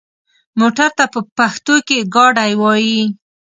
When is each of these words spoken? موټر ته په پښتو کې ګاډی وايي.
موټر 0.59 0.89
ته 0.97 1.05
په 1.13 1.19
پښتو 1.37 1.75
کې 1.87 1.97
ګاډی 2.15 2.51
وايي. 2.61 3.01